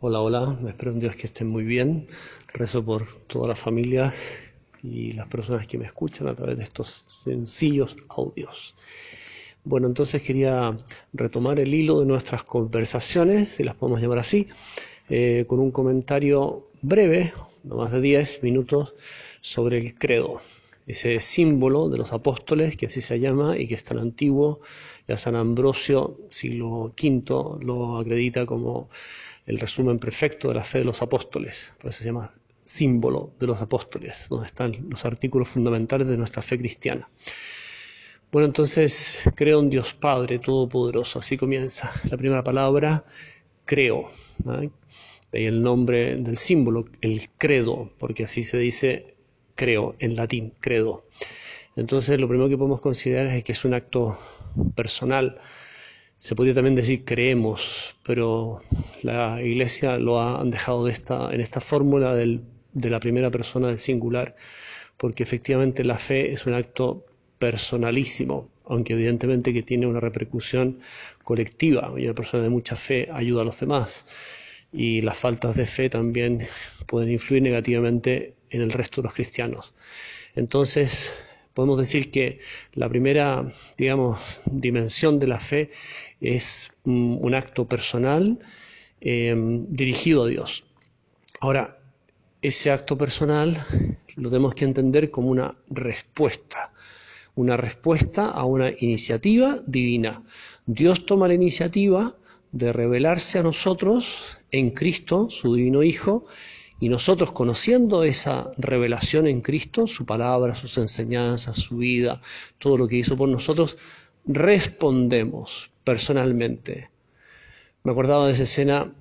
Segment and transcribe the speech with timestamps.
[0.00, 2.06] Hola, hola, espero en Dios que estén muy bien.
[2.54, 4.14] Rezo por todas las familias
[4.80, 8.76] y las personas que me escuchan a través de estos sencillos audios.
[9.64, 10.76] Bueno, entonces quería
[11.12, 14.46] retomar el hilo de nuestras conversaciones, si las podemos llamar así,
[15.08, 17.32] eh, con un comentario breve,
[17.64, 18.94] no más de 10 minutos,
[19.40, 20.40] sobre el credo,
[20.88, 24.60] ese símbolo de los apóstoles, que así se llama y que es tan antiguo,
[25.06, 28.88] ya San Ambrosio, siglo V, lo acredita como
[29.46, 32.30] el resumen perfecto de la fe de los apóstoles, por eso se llama
[32.64, 37.08] símbolo de los apóstoles, donde están los artículos fundamentales de nuestra fe cristiana.
[38.32, 43.04] Bueno, entonces creo en Dios Padre Todopoderoso, así comienza la primera palabra,
[43.66, 44.10] creo.
[44.44, 44.60] ¿no?
[45.32, 49.17] el nombre del símbolo, el credo, porque así se dice
[49.58, 51.04] creo en latín, credo.
[51.74, 54.16] Entonces lo primero que podemos considerar es que es un acto
[54.76, 55.38] personal,
[56.20, 58.62] se podría también decir creemos, pero
[59.02, 63.78] la Iglesia lo ha dejado de esta, en esta fórmula de la primera persona del
[63.78, 64.36] singular,
[64.96, 67.04] porque efectivamente la fe es un acto
[67.38, 70.78] personalísimo, aunque evidentemente que tiene una repercusión
[71.24, 71.90] colectiva.
[71.90, 74.04] Una persona de mucha fe ayuda a los demás
[74.72, 76.46] y las faltas de fe también
[76.86, 79.74] pueden influir negativamente en el resto de los cristianos.
[80.34, 81.14] Entonces,
[81.54, 82.40] podemos decir que
[82.74, 85.70] la primera, digamos, dimensión de la fe
[86.20, 88.38] es un acto personal
[89.00, 89.34] eh,
[89.68, 90.64] dirigido a Dios.
[91.40, 91.78] Ahora,
[92.42, 93.56] ese acto personal
[94.16, 96.72] lo tenemos que entender como una respuesta,
[97.34, 100.22] una respuesta a una iniciativa divina.
[100.66, 102.16] Dios toma la iniciativa
[102.52, 106.26] de revelarse a nosotros en Cristo, su divino Hijo,
[106.80, 112.20] y nosotros conociendo esa revelación en Cristo, su palabra, sus enseñanzas, su vida,
[112.58, 113.76] todo lo que hizo por nosotros,
[114.26, 116.90] respondemos personalmente.
[117.82, 118.92] Me acordaba de esa escena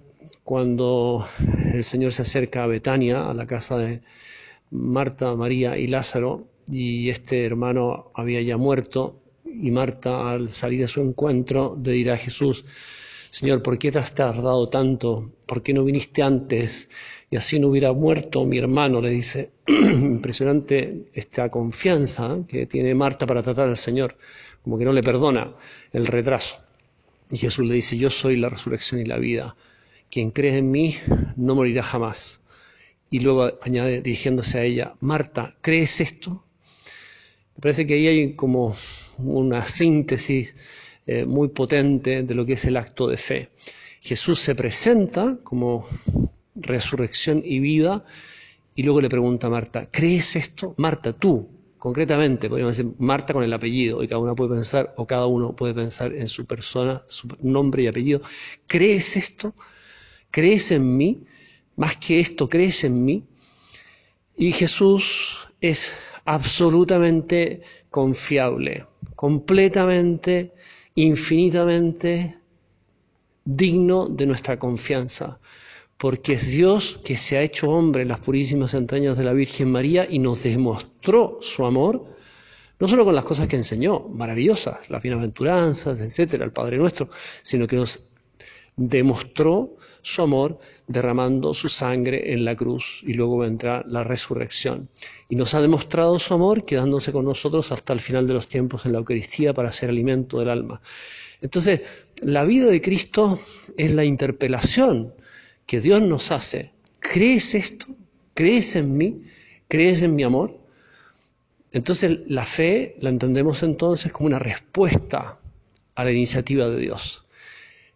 [0.43, 1.27] cuando
[1.73, 4.01] el Señor se acerca a Betania, a la casa de
[4.71, 10.87] Marta, María y Lázaro, y este hermano había ya muerto, y Marta, al salir a
[10.87, 12.65] su encuentro, le dirá a Jesús,
[13.29, 15.31] Señor, ¿por qué te has tardado tanto?
[15.45, 16.89] ¿Por qué no viniste antes?
[17.29, 19.51] Y así no hubiera muerto mi hermano, le dice.
[19.67, 24.17] Impresionante esta confianza que tiene Marta para tratar al Señor
[24.67, 25.55] como que no le perdona
[25.93, 26.61] el retraso.
[27.31, 29.55] Y Jesús le dice, yo soy la resurrección y la vida.
[30.11, 30.95] Quien cree en mí
[31.37, 32.41] no morirá jamás.
[33.09, 36.43] Y luego añade, dirigiéndose a ella, Marta, ¿crees esto?
[37.55, 38.75] Me parece que ahí hay como
[39.17, 40.53] una síntesis
[41.07, 43.49] eh, muy potente de lo que es el acto de fe.
[44.01, 45.87] Jesús se presenta como
[46.55, 48.03] resurrección y vida
[48.75, 50.75] y luego le pregunta a Marta, ¿crees esto?
[50.77, 55.07] Marta, tú, concretamente, podríamos decir Marta con el apellido, y cada uno puede pensar, o
[55.07, 58.21] cada uno puede pensar en su persona, su nombre y apellido.
[58.67, 59.55] ¿Crees esto?
[60.29, 61.23] ¿Crees en mí?
[61.75, 63.25] Más que esto, ¿crees en mí?
[64.35, 65.95] Y Jesús es
[66.25, 68.85] absolutamente confiable,
[69.15, 70.53] completamente,
[70.97, 72.39] infinitamente
[73.45, 75.39] digno de nuestra confianza
[75.97, 79.71] porque es Dios que se ha hecho hombre en las purísimas entrañas de la Virgen
[79.71, 82.03] María y nos demostró su amor,
[82.79, 87.09] no solo con las cosas que enseñó, maravillosas, las bienaventuranzas, etcétera, el Padre Nuestro,
[87.41, 88.01] sino que nos
[88.77, 94.89] demostró su amor derramando su sangre en la cruz y luego vendrá la resurrección.
[95.27, 98.85] Y nos ha demostrado su amor quedándose con nosotros hasta el final de los tiempos
[98.85, 100.79] en la Eucaristía para ser alimento del alma.
[101.41, 101.81] Entonces,
[102.21, 103.39] la vida de Cristo
[103.75, 105.13] es la interpelación
[105.65, 107.87] que Dios nos hace, ¿crees esto?
[108.33, 109.23] ¿Crees en mí?
[109.67, 110.57] ¿Crees en mi amor?
[111.71, 115.39] Entonces la fe la entendemos entonces como una respuesta
[115.95, 117.26] a la iniciativa de Dios.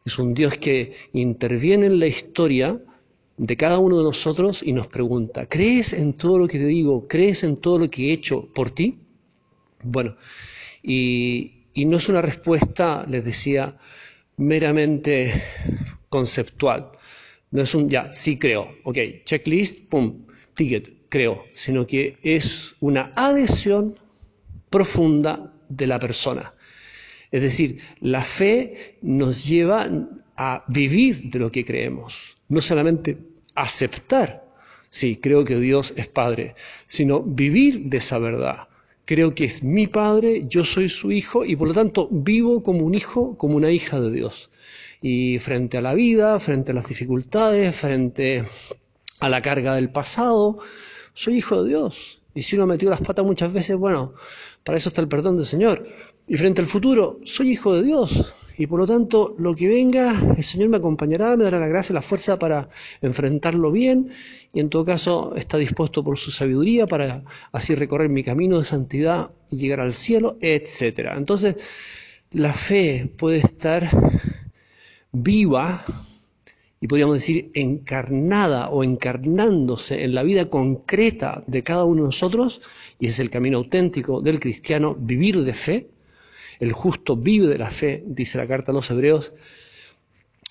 [0.03, 2.79] Es un Dios que interviene en la historia
[3.38, 7.07] de cada uno de nosotros y nos pregunta, ¿crees en todo lo que te digo?
[7.07, 9.00] ¿Crees en todo lo que he hecho por ti?
[9.84, 10.16] Bueno,
[10.84, 13.78] y, no es una respuesta, les decía,
[14.38, 15.44] meramente
[16.09, 16.91] conceptual.
[17.51, 23.11] No es un ya, sí creo, ok, checklist, pum, ticket, creo, sino que es una
[23.16, 23.96] adhesión
[24.70, 26.53] profunda de la persona.
[27.31, 29.89] Es decir, la fe nos lleva
[30.35, 33.17] a vivir de lo que creemos, no solamente
[33.55, 34.43] aceptar,
[34.89, 36.55] sí, creo que Dios es Padre,
[36.87, 38.67] sino vivir de esa verdad.
[39.05, 42.85] Creo que es mi Padre, yo soy su Hijo y por lo tanto vivo como
[42.85, 44.49] un hijo, como una hija de Dios.
[45.01, 48.43] Y frente a la vida, frente a las dificultades, frente
[49.19, 50.57] a la carga del pasado,
[51.13, 52.22] soy hijo de Dios.
[52.33, 54.13] Y si uno metió las patas muchas veces, bueno,
[54.63, 55.87] para eso está el perdón del Señor.
[56.28, 58.34] Y frente al futuro, soy hijo de Dios.
[58.58, 61.96] Y por lo tanto, lo que venga, el Señor me acompañará, me dará la gracia,
[61.96, 62.70] la fuerza para
[63.02, 64.09] enfrentarlo bien
[64.53, 68.64] y en todo caso está dispuesto por su sabiduría para así recorrer mi camino de
[68.64, 71.18] santidad y llegar al cielo, etcétera.
[71.18, 71.56] Entonces,
[72.32, 73.90] la fe puede estar
[75.12, 75.84] viva
[76.79, 82.62] y podríamos decir encarnada o encarnándose en la vida concreta de cada uno de nosotros,
[83.00, 85.90] y ese es el camino auténtico del cristiano, vivir de fe.
[86.61, 89.34] El justo vive de la fe, dice la carta a los hebreos.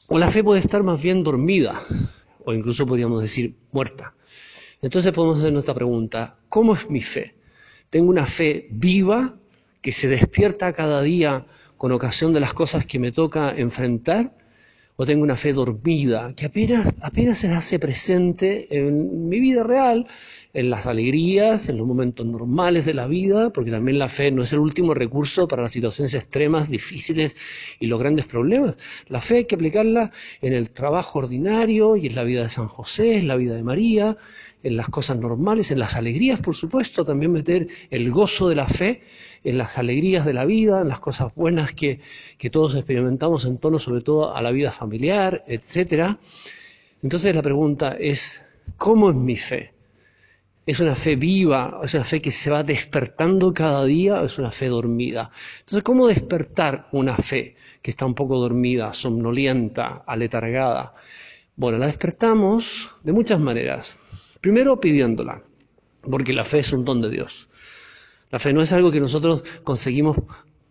[0.08, 1.80] O la fe puede estar más bien dormida,
[2.44, 4.12] o incluso podríamos decir muerta.
[4.82, 7.36] Entonces podemos hacer nuestra pregunta, ¿cómo es mi fe?
[7.90, 9.38] ¿Tengo una fe viva
[9.80, 11.46] que se despierta cada día
[11.76, 14.36] con ocasión de las cosas que me toca enfrentar?
[14.96, 20.08] ¿O tengo una fe dormida que apenas, apenas se hace presente en mi vida real,
[20.52, 24.42] en las alegrías, en los momentos normales de la vida, porque también la fe no
[24.42, 27.36] es el último recurso para las situaciones extremas, difíciles
[27.78, 28.76] y los grandes problemas.
[29.08, 30.10] La fe hay que aplicarla
[30.42, 33.62] en el trabajo ordinario y en la vida de San José, en la vida de
[33.62, 34.16] María,
[34.62, 38.66] en las cosas normales, en las alegrías, por supuesto, también meter el gozo de la
[38.66, 39.02] fe
[39.42, 42.00] en las alegrías de la vida, en las cosas buenas que,
[42.36, 46.18] que todos experimentamos en torno sobre todo a la vida familiar, etcétera.
[47.02, 48.42] Entonces la pregunta es,
[48.76, 49.79] ¿cómo es mi fe?
[50.66, 51.80] ¿Es una fe viva?
[51.82, 54.20] ¿Es una fe que se va despertando cada día?
[54.20, 55.30] ¿O es una fe dormida?
[55.60, 60.94] Entonces, ¿cómo despertar una fe que está un poco dormida, somnolienta, aletargada?
[61.56, 63.96] Bueno, la despertamos de muchas maneras.
[64.40, 65.42] Primero pidiéndola,
[66.02, 67.48] porque la fe es un don de Dios.
[68.30, 70.16] La fe no es algo que nosotros conseguimos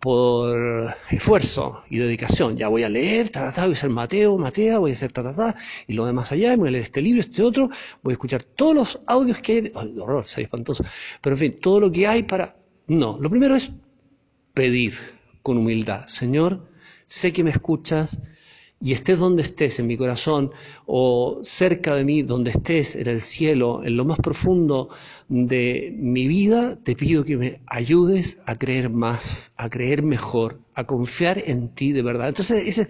[0.00, 2.56] por esfuerzo y dedicación.
[2.56, 5.34] Ya voy a leer, ta, ta, voy a ser Mateo, Matea, voy a hacer ta,
[5.34, 5.54] ta,
[5.86, 7.68] y lo demás allá, voy a leer este libro, este otro,
[8.02, 9.72] voy a escuchar todos los audios que hay.
[9.74, 10.84] Ay, horror, sería espantoso.
[11.20, 12.56] Pero en fin, todo lo que hay para.
[12.86, 13.70] No, lo primero es
[14.54, 14.96] pedir
[15.42, 16.06] con humildad.
[16.06, 16.66] Señor,
[17.06, 18.20] sé que me escuchas,
[18.82, 20.52] y estés donde estés, en mi corazón,
[20.86, 24.88] o cerca de mí, donde estés, en el cielo, en lo más profundo
[25.28, 30.86] de mi vida, te pido que me ayudes a creer más, a creer mejor, a
[30.86, 32.28] confiar en ti de verdad.
[32.28, 32.88] Entonces, esa,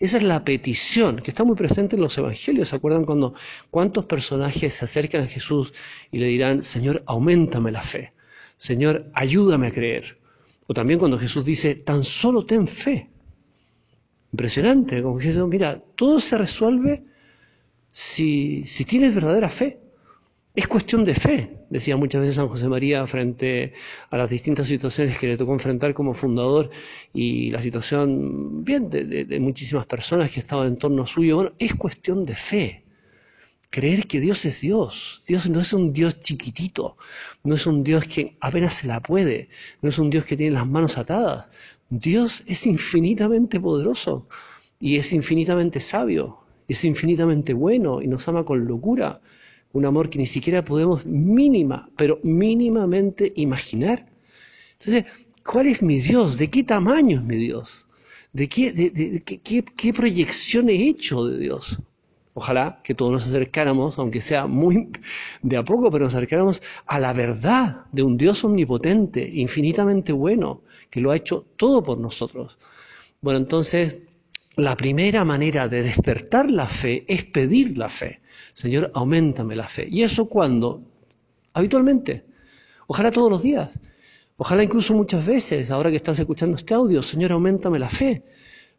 [0.00, 2.70] es la petición que está muy presente en los evangelios.
[2.70, 3.34] ¿Se acuerdan cuando
[3.70, 5.72] cuántos personajes se acercan a Jesús
[6.10, 8.12] y le dirán, Señor, aumentame la fe?
[8.56, 10.18] Señor, ayúdame a creer.
[10.66, 13.08] O también cuando Jesús dice, tan solo ten fe.
[14.32, 17.04] Impresionante, como que mira, todo se resuelve
[17.90, 19.80] si, si tienes verdadera fe.
[20.54, 21.36] Es cuestión de fe,
[21.70, 23.72] decía muchas veces San José María frente
[24.10, 26.70] a las distintas situaciones que le tocó enfrentar como fundador
[27.12, 31.36] y la situación, bien, de, de muchísimas personas que estaban en torno suyo.
[31.36, 32.84] Bueno, es cuestión de fe.
[33.70, 35.22] Creer que Dios es Dios.
[35.28, 36.96] Dios no es un Dios chiquitito,
[37.44, 39.50] no es un Dios que apenas se la puede,
[39.82, 41.50] no es un Dios que tiene las manos atadas.
[41.90, 44.28] Dios es infinitamente poderoso
[44.78, 46.38] y es infinitamente sabio,
[46.68, 49.20] es infinitamente bueno y nos ama con locura,
[49.72, 54.06] un amor que ni siquiera podemos mínima, pero mínimamente imaginar.
[54.78, 55.04] Entonces,
[55.44, 56.38] ¿cuál es mi Dios?
[56.38, 57.86] ¿De qué tamaño es mi Dios?
[58.32, 61.78] ¿De qué, de, qué, qué proyección he hecho de Dios?
[62.38, 64.90] Ojalá que todos nos acercáramos, aunque sea muy
[65.42, 70.62] de a poco, pero nos acercáramos a la verdad de un Dios omnipotente, infinitamente bueno,
[70.88, 72.56] que lo ha hecho todo por nosotros.
[73.20, 73.98] Bueno, entonces,
[74.54, 78.20] la primera manera de despertar la fe es pedir la fe.
[78.52, 79.88] Señor, aumentame la fe.
[79.90, 80.80] ¿Y eso cuándo?
[81.54, 82.24] Habitualmente.
[82.86, 83.80] Ojalá todos los días.
[84.36, 88.22] Ojalá incluso muchas veces, ahora que estás escuchando este audio, Señor, aumentame la fe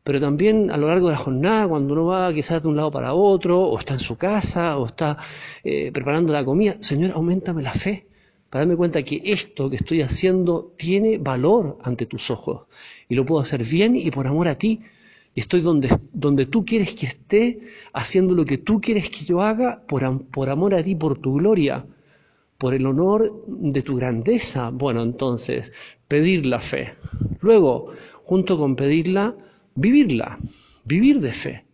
[0.03, 2.91] pero también a lo largo de la jornada, cuando uno va quizás de un lado
[2.91, 5.17] para otro, o está en su casa, o está
[5.63, 8.07] eh, preparando la comida, Señor, aumentame la fe,
[8.49, 12.63] para darme cuenta que esto que estoy haciendo tiene valor ante tus ojos,
[13.07, 14.81] y lo puedo hacer bien y por amor a ti,
[15.35, 17.59] y estoy donde, tú quieres que esté,
[17.93, 21.85] haciendo lo que tú quieres que yo haga, por amor a ti, por tu gloria,
[22.59, 24.69] por el honor de tu grandeza.
[24.69, 25.71] Bueno, entonces,
[26.07, 26.93] pedir la fe.
[27.39, 27.91] Luego,
[28.25, 29.35] junto con pedirla,
[29.79, 30.37] vivirla,
[30.85, 31.65] vivir de fe.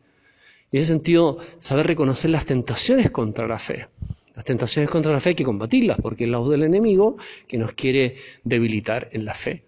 [0.71, 3.87] Y en ese sentido, saber reconocer las tentaciones contra la fe.
[4.35, 7.57] Las tentaciones contra la fe hay que combatirlas, porque es la voz del enemigo que
[7.57, 9.63] nos quiere debilitar en la fe.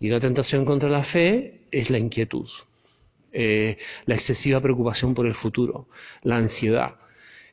[0.00, 2.48] Y la tentación contra la fe es la inquietud,
[3.32, 5.88] eh, la excesiva preocupación por el futuro,
[6.22, 6.96] la ansiedad,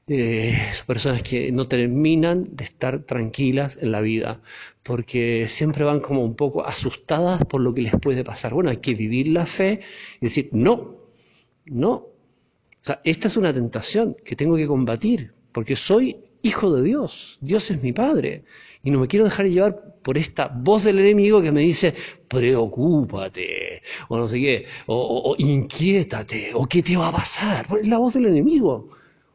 [0.07, 4.41] eh, son personas que no terminan de estar tranquilas en la vida,
[4.83, 8.53] porque siempre van como un poco asustadas por lo que les puede pasar.
[8.53, 9.79] Bueno, hay que vivir la fe
[10.19, 10.97] y decir, no,
[11.65, 11.91] no.
[11.93, 17.37] O sea, esta es una tentación que tengo que combatir, porque soy hijo de Dios,
[17.41, 18.43] Dios es mi Padre.
[18.83, 21.93] Y no me quiero dejar llevar por esta voz del enemigo que me dice,
[22.27, 27.67] preocúpate, o no sé qué, o, inquiétate, o qué te va a pasar.
[27.79, 28.89] Es la voz del enemigo.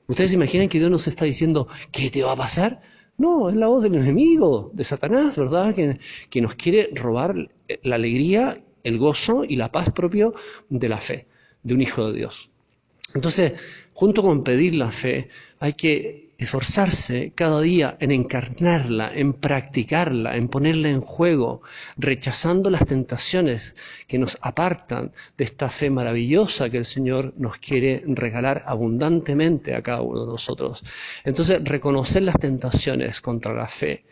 [0.08, 2.80] ¿Ustedes imaginan que Dios nos está diciendo, ¿qué te va a pasar?
[3.18, 5.74] No, es la voz del enemigo, de Satanás, ¿verdad?
[5.74, 5.98] Que,
[6.30, 7.34] que nos quiere robar
[7.82, 10.34] la alegría, el gozo y la paz propio
[10.68, 11.26] de la fe,
[11.62, 12.50] de un hijo de Dios.
[13.16, 13.54] Entonces,
[13.92, 20.48] junto con pedir la fe, hay que esforzarse cada día en encarnarla, en practicarla, en
[20.48, 21.62] ponerla en juego,
[21.96, 23.74] rechazando las tentaciones
[24.06, 29.82] que nos apartan de esta fe maravillosa que el Señor nos quiere regalar abundantemente a
[29.82, 30.82] cada uno de nosotros.
[31.24, 34.04] Entonces, reconocer las tentaciones contra la fe,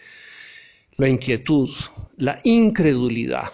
[0.96, 1.68] la inquietud,
[2.16, 3.52] la incredulidad,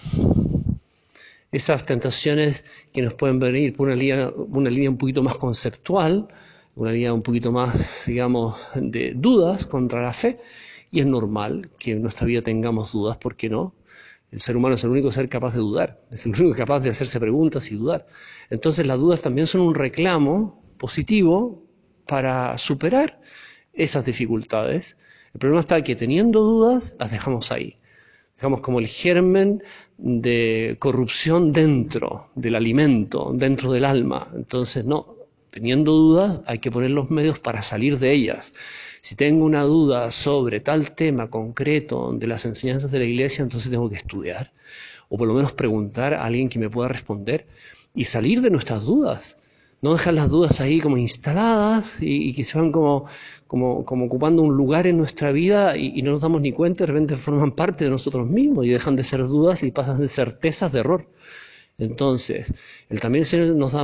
[1.52, 6.28] esas tentaciones que nos pueden venir por una línea, una línea un poquito más conceptual,
[6.76, 10.38] una línea un poquito más, digamos, de dudas contra la fe,
[10.90, 13.74] y es normal que en nuestra vida tengamos dudas, ¿por qué no?
[14.30, 16.90] El ser humano es el único ser capaz de dudar, es el único capaz de
[16.90, 18.06] hacerse preguntas y dudar.
[18.48, 21.64] Entonces las dudas también son un reclamo positivo
[22.06, 23.20] para superar
[23.72, 24.96] esas dificultades.
[25.34, 27.76] El problema está que teniendo dudas las dejamos ahí.
[28.40, 29.62] Dejamos como el germen
[29.98, 34.28] de corrupción dentro del alimento, dentro del alma.
[34.34, 35.14] Entonces, no,
[35.50, 38.54] teniendo dudas hay que poner los medios para salir de ellas.
[39.02, 43.70] Si tengo una duda sobre tal tema concreto de las enseñanzas de la iglesia, entonces
[43.70, 44.50] tengo que estudiar
[45.10, 47.46] o por lo menos preguntar a alguien que me pueda responder
[47.94, 49.36] y salir de nuestras dudas.
[49.82, 53.06] No dejar las dudas ahí como instaladas y, que se van como,
[53.46, 56.84] como, como, ocupando un lugar en nuestra vida y, y no nos damos ni cuenta,
[56.84, 60.08] de repente forman parte de nosotros mismos y dejan de ser dudas y pasan de
[60.08, 61.06] certezas de error.
[61.80, 62.52] Entonces,
[62.90, 63.74] el también Señor nos,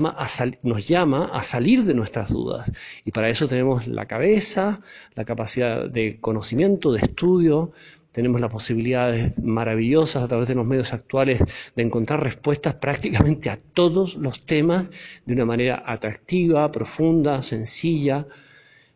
[0.62, 2.70] nos, llama a salir de nuestras dudas.
[3.06, 4.80] Y para eso tenemos la cabeza,
[5.14, 7.72] la capacidad de conocimiento, de estudio,
[8.12, 11.42] tenemos las posibilidades maravillosas a través de los medios actuales
[11.74, 14.90] de encontrar respuestas prácticamente a todos los temas
[15.24, 18.26] de una manera atractiva, profunda, sencilla.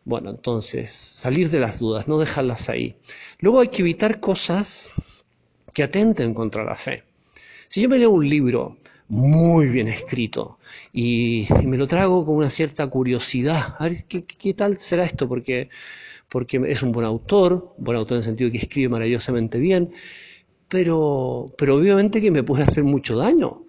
[0.05, 2.95] Bueno, entonces, salir de las dudas, no dejarlas ahí.
[3.39, 4.91] Luego hay que evitar cosas
[5.73, 7.03] que atenten contra la fe.
[7.67, 8.77] Si yo me leo un libro
[9.11, 10.57] muy bien escrito
[10.93, 13.75] y, me lo trago con una cierta curiosidad.
[13.77, 15.27] A ver, ¿qué, tal será esto?
[15.27, 15.69] Porque,
[16.65, 19.91] es un buen autor, buen autor en el sentido que escribe maravillosamente bien,
[20.69, 23.65] pero, pero obviamente que me puede hacer mucho daño.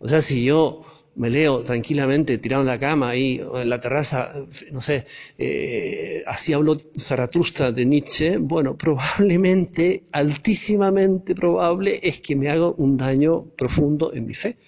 [0.00, 0.82] O sea, si yo
[1.16, 4.34] me leo tranquilamente tirado en la cama ahí en la terraza,
[4.70, 5.06] no sé,
[5.38, 12.98] eh, así habló Zaratustra de Nietzsche, bueno, probablemente, altísimamente probable es que me haga un
[12.98, 14.58] daño profundo en mi fe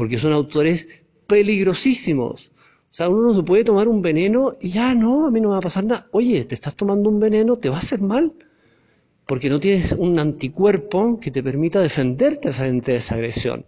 [0.00, 0.88] porque son autores
[1.26, 2.52] peligrosísimos.
[2.56, 5.48] O sea, uno no se puede tomar un veneno y ya no, a mí no
[5.48, 6.08] me va a pasar nada.
[6.12, 8.32] Oye, te estás tomando un veneno, te va a hacer mal,
[9.26, 13.66] porque no tienes un anticuerpo que te permita defenderte frente a esa agresión.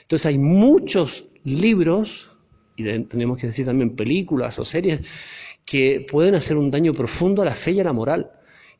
[0.00, 2.30] Entonces hay muchos libros,
[2.76, 5.02] y tenemos que decir también películas o series,
[5.66, 8.30] que pueden hacer un daño profundo a la fe y a la moral.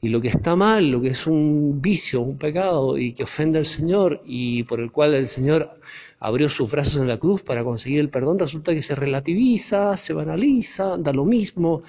[0.01, 3.59] Y lo que está mal, lo que es un vicio, un pecado y que ofende
[3.59, 5.71] al Señor y por el cual el Señor
[6.19, 10.13] abrió sus brazos en la cruz para conseguir el perdón, resulta que se relativiza, se
[10.13, 11.83] banaliza, da lo mismo.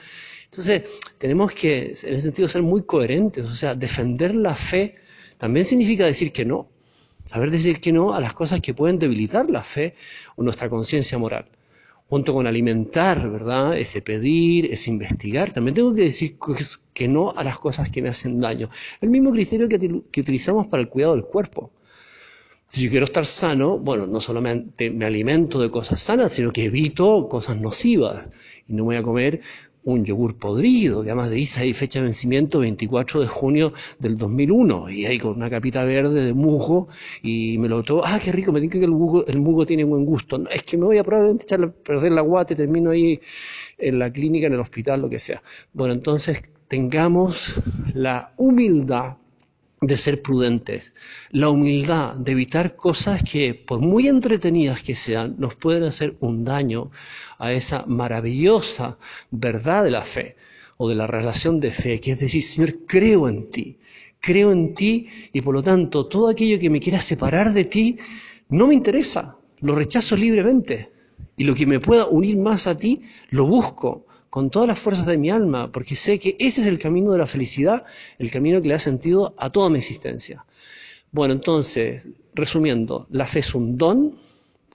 [0.46, 0.84] Entonces,
[1.18, 3.46] tenemos que, en ese sentido, ser muy coherentes.
[3.50, 4.96] O sea, defender la fe
[5.38, 6.70] también significa decir que no.
[7.26, 9.96] Saber decir que no a las cosas que pueden debilitar la fe
[10.36, 11.46] o nuestra conciencia moral.
[12.10, 13.78] Junto con alimentar, ¿verdad?
[13.78, 15.52] Ese pedir, ese investigar.
[15.52, 16.38] También tengo que decir
[16.94, 18.70] que no a las cosas que me hacen daño.
[19.02, 19.80] El mismo criterio que,
[20.12, 21.72] que utilizamos para el cuidado del cuerpo.
[22.67, 26.65] Si yo quiero estar sano, bueno, no solamente me alimento de cosas sanas, sino que
[26.65, 28.29] evito cosas nocivas.
[28.67, 29.41] Y no voy a comer
[29.86, 34.89] un yogur podrido, que además dice ahí fecha de vencimiento 24 de junio del 2001,
[34.89, 36.88] y ahí con una capita verde de musgo,
[37.22, 39.84] y me lo tomo, ah, qué rico, me dice que el musgo, el musgo tiene
[39.84, 40.43] buen gusto.
[40.50, 43.19] Es que me voy a probablemente echar a perder la guata termino ahí
[43.77, 45.43] en la clínica, en el hospital, lo que sea.
[45.72, 47.53] Bueno, entonces tengamos
[47.93, 49.17] la humildad
[49.82, 50.94] de ser prudentes,
[51.32, 56.44] la humildad de evitar cosas que, por muy entretenidas que sean, nos pueden hacer un
[56.44, 56.91] daño
[57.38, 58.98] a esa maravillosa
[59.32, 60.36] verdad de la fe
[60.77, 63.77] o de la relación de fe, que es decir, Señor, creo en ti,
[64.20, 67.98] creo en ti y por lo tanto todo aquello que me quiera separar de ti
[68.50, 70.91] no me interesa, lo rechazo libremente
[71.38, 74.05] y lo que me pueda unir más a ti lo busco
[74.36, 77.18] con todas las fuerzas de mi alma, porque sé que ese es el camino de
[77.20, 77.86] la felicidad,
[78.20, 80.46] el camino que le da sentido a toda mi existencia.
[81.13, 84.18] Bueno, entonces, resumiendo, la fe es un don,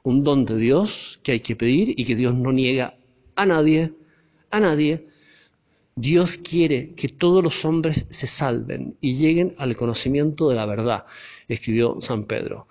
[0.03, 2.95] un don de Dios que hay que pedir y que Dios no niega
[3.37, 3.93] a nadie,
[4.51, 5.09] a nadie.
[5.95, 11.05] Dios quiere que todos los hombres se salven y lleguen al conocimiento de la verdad,
[11.49, 12.67] escribió San Pedro.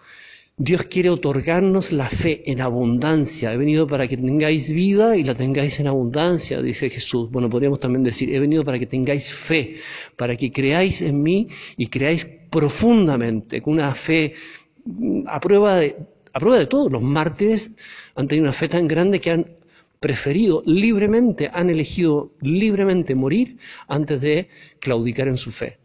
[0.61, 3.53] Dios quiere otorgarnos la fe en abundancia.
[3.53, 7.31] He venido para que tengáis vida y la tengáis en abundancia, dice Jesús.
[7.31, 9.77] Bueno, podríamos también decir, he venido para que tengáis fe,
[10.17, 11.47] para que creáis en mí
[11.77, 14.33] y creáis profundamente, con una fe
[14.83, 15.95] mm, a prueba de,
[16.33, 16.89] a prueba de todo.
[16.89, 17.71] Los mártires
[18.15, 19.45] han tenido una fe tan grande que han
[20.01, 23.55] preferido libremente, han elegido libremente morir
[23.87, 24.49] antes de
[24.81, 25.77] claudicar en su fe.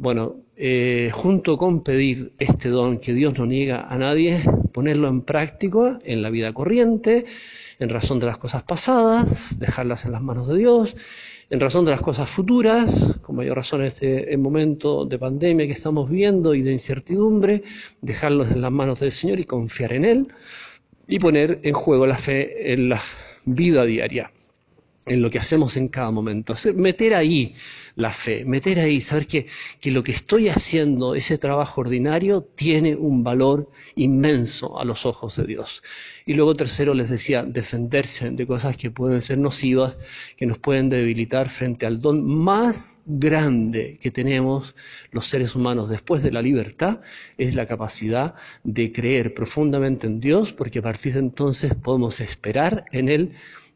[0.00, 4.38] Bueno, eh, junto con pedir este don que Dios no niega a nadie,
[4.72, 7.24] ponerlo en práctica en la vida corriente,
[7.80, 10.96] en razón de las cosas pasadas, dejarlas en las manos de Dios,
[11.50, 15.72] en razón de las cosas futuras, con mayor razón en este momento de pandemia que
[15.72, 17.64] estamos viendo y de incertidumbre,
[18.00, 20.28] dejarlos en las manos del Señor y confiar en Él,
[21.08, 23.00] y poner en juego la fe en la
[23.46, 24.30] vida diaria
[25.08, 26.54] en lo que hacemos en cada momento.
[26.74, 27.54] meter ahí
[27.96, 29.46] la fe, meter ahí, saber que,
[29.80, 35.36] que, lo que estoy haciendo, ese trabajo ordinario, tiene un valor inmenso a los ojos
[35.36, 35.82] de Dios.
[36.24, 39.98] Y luego tercero les decía, defenderse de cosas que pueden ser nocivas,
[40.36, 44.74] que nos pueden debilitar frente al don más grande que tenemos
[45.10, 47.00] los seres humanos después de la libertad,
[47.36, 52.84] es la capacidad de creer profundamente en Dios, porque a partir de entonces podemos esperar
[52.92, 53.32] en Él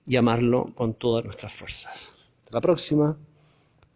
[0.07, 2.15] y amarlo con todas nuestras fuerzas.
[2.45, 3.17] Hasta la próxima.